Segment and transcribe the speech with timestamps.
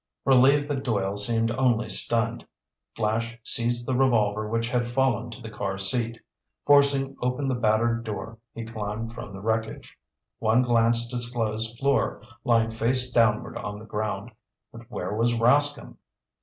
[0.25, 2.43] Relieved that Doyle seemed only stunned,
[2.95, 6.17] Flash seized the revolver which had fallen to the car seat.
[6.65, 9.95] Forcing open the battered door, he climbed from the wreckage.
[10.39, 14.31] One glance disclosed Fleur lying face downward on the ground.
[14.71, 15.97] But where was Rascomb?